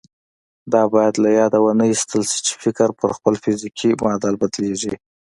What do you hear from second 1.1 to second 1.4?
له